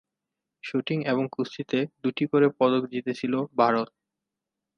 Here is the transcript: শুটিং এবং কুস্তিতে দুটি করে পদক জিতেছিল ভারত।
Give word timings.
শুটিং 0.63 0.97
এবং 1.03 1.23
কুস্তিতে 1.31 1.79
দুটি 2.03 2.23
করে 2.27 2.47
পদক 2.59 2.83
জিতেছিল 2.93 3.33
ভারত। 3.57 3.89